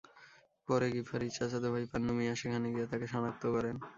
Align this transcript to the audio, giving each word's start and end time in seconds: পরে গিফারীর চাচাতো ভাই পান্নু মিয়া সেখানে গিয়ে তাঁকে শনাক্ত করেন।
পরে 0.67 0.87
গিফারীর 0.95 1.31
চাচাতো 1.37 1.67
ভাই 1.73 1.83
পান্নু 1.91 2.11
মিয়া 2.17 2.33
সেখানে 2.41 2.67
গিয়ে 2.73 2.89
তাঁকে 2.91 3.07
শনাক্ত 3.13 3.43
করেন। 3.55 3.75